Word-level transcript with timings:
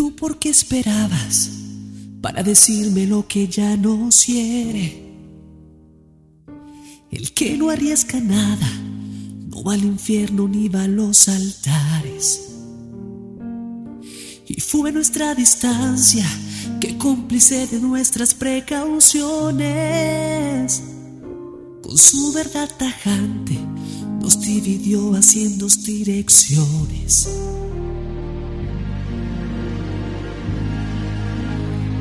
tú 0.00 0.16
por 0.16 0.38
qué 0.38 0.48
esperabas 0.48 1.50
para 2.22 2.42
decirme 2.42 3.06
lo 3.06 3.28
que 3.28 3.48
ya 3.48 3.76
no 3.76 4.08
quiere? 4.08 5.12
El 7.10 7.32
que 7.32 7.58
no 7.58 7.68
arriesga 7.68 8.18
nada 8.18 8.66
no 9.50 9.62
va 9.62 9.74
al 9.74 9.84
infierno 9.84 10.48
ni 10.48 10.70
va 10.70 10.84
a 10.84 10.88
los 10.88 11.28
altares. 11.28 12.48
Y 14.46 14.58
fue 14.62 14.90
nuestra 14.90 15.34
distancia 15.34 16.24
que 16.80 16.96
cómplice 16.96 17.66
de 17.66 17.78
nuestras 17.78 18.32
precauciones. 18.32 20.82
Con 21.82 21.98
su 21.98 22.32
verdad 22.32 22.70
tajante 22.74 23.58
nos 24.18 24.40
dividió 24.40 25.14
haciendo 25.14 25.66
direcciones. 25.66 27.28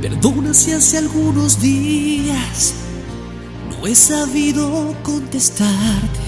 Perdona 0.01 0.53
si 0.53 0.71
hace 0.71 0.97
algunos 0.97 1.59
días 1.59 2.73
no 3.69 3.85
he 3.85 3.93
sabido 3.93 4.95
contestarte. 5.03 6.19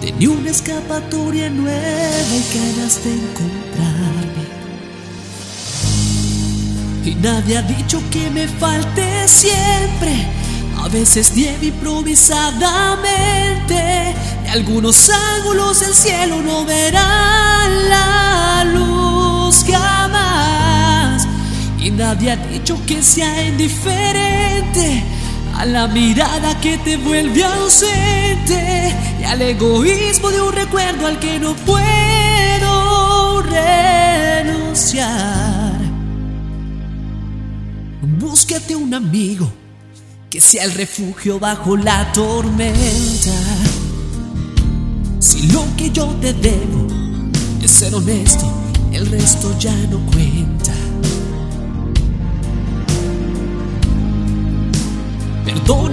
Tenía 0.00 0.30
una 0.30 0.50
escapatoria 0.50 1.50
nueva 1.50 1.78
y 1.78 2.44
ganas 2.58 3.04
de 3.04 3.14
encontrarme. 3.14 4.48
Y 7.04 7.14
nadie 7.14 7.58
ha 7.58 7.62
dicho 7.62 8.02
que 8.10 8.28
me 8.30 8.48
falte 8.48 9.28
siempre. 9.28 10.26
A 10.82 10.88
veces 10.88 11.36
nieve 11.36 11.66
improvisadamente. 11.66 14.16
Y 14.44 14.48
algunos 14.48 15.10
ángulos 15.10 15.78
del 15.78 15.94
cielo 15.94 16.42
no 16.42 16.64
verán 16.64 17.88
la 17.88 18.37
nadie 21.98 22.30
ha 22.30 22.36
dicho 22.36 22.80
que 22.86 23.02
sea 23.02 23.44
indiferente 23.44 25.02
a 25.56 25.66
la 25.66 25.88
mirada 25.88 26.58
que 26.60 26.78
te 26.78 26.96
vuelve 26.96 27.42
ausente 27.42 28.94
y 29.20 29.24
al 29.24 29.42
egoísmo 29.42 30.30
de 30.30 30.40
un 30.40 30.52
recuerdo 30.52 31.08
al 31.08 31.18
que 31.18 31.40
no 31.40 31.54
puedo 31.56 33.42
renunciar. 34.42 35.08
Búscate 38.00 38.76
un 38.76 38.94
amigo 38.94 39.50
que 40.30 40.40
sea 40.40 40.62
el 40.64 40.74
refugio 40.74 41.40
bajo 41.40 41.76
la 41.76 42.12
tormenta. 42.12 43.32
Si 45.18 45.48
lo 45.48 45.64
que 45.76 45.90
yo 45.90 46.06
te 46.20 46.32
debo 46.32 46.86
es 47.60 47.72
ser 47.72 47.92
honesto, 47.92 48.48
el 48.92 49.04
resto 49.06 49.52
ya 49.58 49.74
no 49.90 49.98
cuenta. 50.12 50.57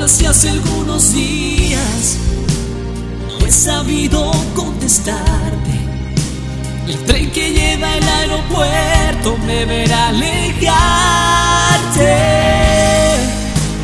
Si 0.08 0.26
hace 0.26 0.50
algunos 0.52 1.14
días 1.14 2.18
no 3.28 3.40
he 3.46 3.52
sabido 3.52 4.32
contestarte. 4.54 5.72
El 6.88 7.04
tren 7.06 7.30
que 7.32 7.52
lleva 7.52 7.92
al 7.92 8.08
aeropuerto 8.08 9.38
me 9.46 9.66
verá 9.66 10.08
alejarte. 10.10 10.64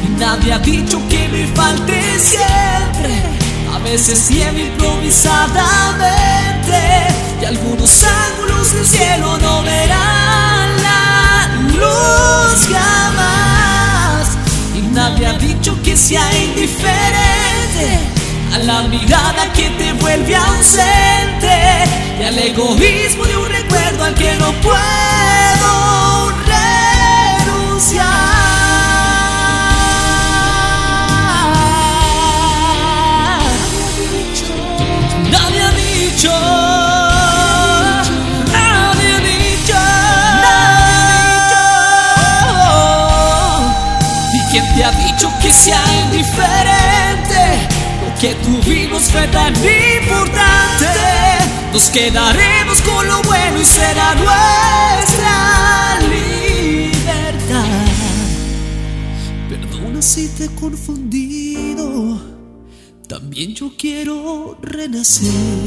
Y 0.05 0.09
nadie 0.19 0.53
ha 0.53 0.59
dicho 0.59 1.01
que 1.09 1.27
me 1.27 1.47
falte 1.47 2.19
siempre. 2.19 3.23
A 3.73 3.79
veces 3.79 4.29
nieve 4.29 4.67
improvisadamente. 4.67 7.07
Y 7.41 7.45
algunos 7.45 8.05
ángulos 8.05 8.75
del 8.75 8.85
sea 16.11 16.29
indiferente 16.43 17.87
a 18.53 18.57
la 18.57 18.81
mirada 18.89 19.53
que 19.53 19.69
te 19.69 19.93
vuelve 19.93 20.35
ausente 20.35 21.55
y 22.19 22.23
al 22.23 22.37
egoísmo 22.37 23.23
de 23.23 23.37
un 23.37 23.47
recuerdo 23.47 24.03
al 24.03 24.13
que 24.15 24.35
no 24.35 24.51
puedo 24.59 26.33
renunciar. 27.45 28.30
Quién 44.51 44.65
te 44.75 44.83
ha 44.83 44.91
dicho 44.91 45.31
que 45.41 45.49
sea 45.49 45.81
indiferente? 46.03 47.41
Lo 48.03 48.13
que 48.19 48.35
tuvimos 48.35 49.03
fue 49.03 49.27
tan 49.29 49.53
importante. 49.55 50.85
Nos 51.71 51.89
quedaremos 51.89 52.81
con 52.81 53.07
lo 53.07 53.21
bueno 53.23 53.59
y 53.59 53.63
será 53.63 54.13
nuestra 54.15 55.99
libertad. 56.09 57.63
Perdona 59.49 60.01
si 60.01 60.27
te 60.27 60.45
he 60.45 60.49
confundido. 60.49 62.21
También 63.07 63.55
yo 63.55 63.71
quiero 63.77 64.57
renacer. 64.61 65.60